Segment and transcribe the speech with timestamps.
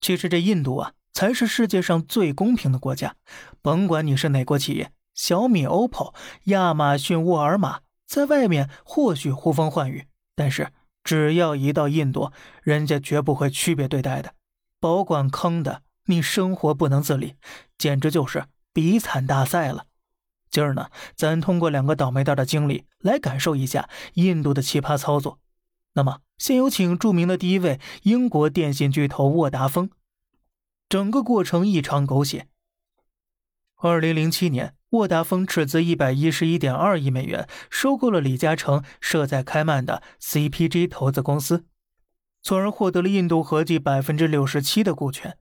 [0.00, 3.16] 其实这印度啊，才是世界上最公平的国家。
[3.62, 10.72] 甭管你是哪国企业，小米、OPPO、亚马逊、沃尔玛，在外面或许呼风唤雨，但是
[11.04, 12.32] 只要一到印度，
[12.62, 14.32] 人家绝不会区别对待的，
[14.78, 17.34] 保管坑的你生活不能自理，
[17.76, 19.84] 简直就是比惨大赛了。
[20.50, 25.38] 今儿呢，咱通过两个倒霉蛋的经历来感受一下印度的奇葩操作。
[26.00, 29.90] 那么，先有请著名的第一位英国电信巨头沃达丰。
[30.88, 32.48] 整个过程异常狗血。
[33.76, 41.66] 二零零七年，沃达丰斥资一百一十一点二亿美元收购了李嘉诚设在开曼的 CPG 投资公司，
[42.42, 45.36] 从而获得了印度合计百分之六十七的股权。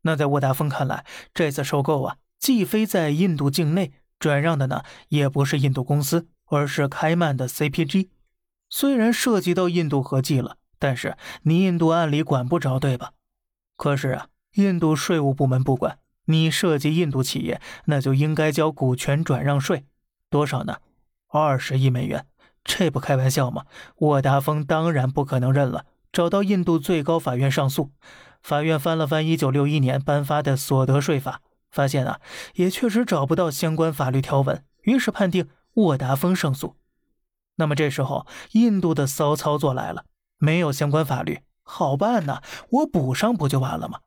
[0.00, 8.08] 那在沃达丰看来，这次收购啊，既非在印度境内转让的呢，也不是印度公司，而是开曼的 CPG。
[8.74, 13.12] 虽然涉及到印度合计了，但是你印度按理管不着，对吧？
[13.76, 19.84] 可是啊，印度税务部门不管你涉及印度企业，那就应该交股权转让税，
[20.30, 20.78] 多少呢？
[21.28, 22.24] 二十亿美元，
[22.64, 23.66] 这不开玩笑吗？
[23.98, 27.90] 沃达丰当然不可能认了，找到印度最高法院上诉。
[28.42, 32.20] 法院翻了翻一九六一年颁发的所得税法，发现啊，
[32.54, 36.76] 也确实找不到相关法律条文，于是判定沃达丰胜诉。
[37.62, 44.00] 那么这时候，印度的骚操作来了，没有相关法律，好办呐，我补上不就完了吗？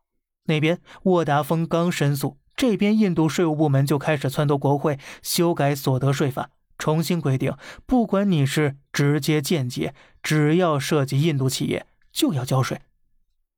[0.47, 12.81] 那边沃达丰刚申诉，这边印度税务部门就开始撺掇国会修改所得税法，重新规定，不管你是直接间接，只要涉及印度企业，就要交税。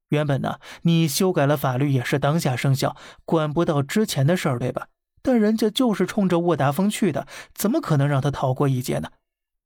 [0.10, 4.90] 原本呢，你修改了法律也是当下生效，管不到之前的事儿，对吧？
[5.24, 7.26] 但人家就是冲着沃达丰去的，
[7.56, 9.10] 怎么可能让他逃过一劫呢？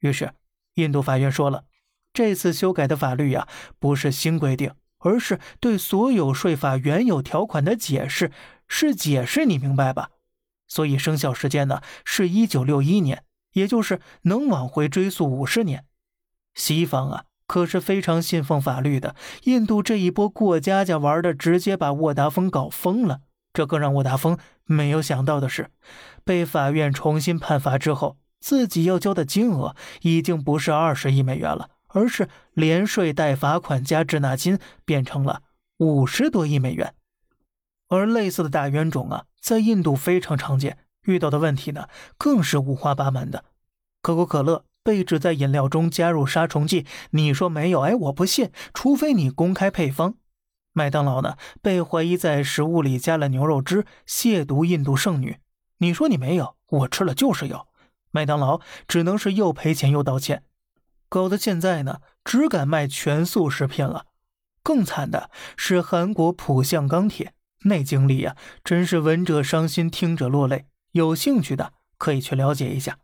[0.01, 0.33] 于是，
[0.73, 1.63] 印度法院说了，
[2.11, 3.47] 这次修改的法律呀，
[3.79, 8.31] 不是新规定，而是对所有税法原有条款的解释，
[8.67, 10.09] 是解释，你明白吧？
[10.67, 15.85] 所以生效时间呢，是一九六一年，也就是能往回追溯五十年。
[16.53, 23.21] 西方啊，可是非常信奉法律的，印度这一波过家家玩的，直接把沃达丰搞疯了。
[23.53, 25.69] 这更让沃达丰没有想到的是，
[26.23, 28.17] 被法院重新判罚之后。
[28.41, 35.43] 自己要交的金额已经不是二十亿美元了，而是连税带罚款加滞纳金变成了
[35.77, 36.93] 五十多亿美元。
[37.87, 41.87] 而类似的大冤种啊，在印度非常常见，遇到的问题呢
[42.17, 43.45] 更是五花八门的。
[44.01, 47.81] 可口可乐被指在饮料中加入杀虫剂，你说没有？
[47.81, 50.15] 哎，我不信，除非你公开配方。
[50.73, 55.37] 麦当劳呢被怀疑在食物里加了牛肉汁，亵渎印度圣女，
[55.79, 56.55] 你说你没有？
[56.69, 57.67] 我吃了就是有。
[58.11, 60.43] 麦当劳只能是又赔钱又道歉，
[61.09, 64.05] 搞得现在呢只敢卖全素食品了。
[64.63, 67.33] 更惨的是韩国浦项钢铁
[67.63, 70.67] 那经历呀，真是闻者伤心，听者落泪。
[70.91, 72.99] 有兴趣的可以去了解一下。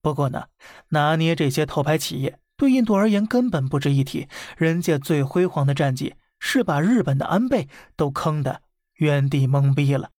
[0.00, 0.46] 不过呢，
[0.88, 4.26] 拿捏这些头牌企业对印度而言根本不值一提，
[4.56, 8.62] 人家最辉煌的战绩是把日本的安倍都坑的
[8.94, 10.10] 原地懵逼了。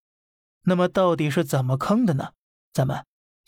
[0.64, 2.30] 那么到底是怎么坑的呢？
[2.72, 3.09] 咱们。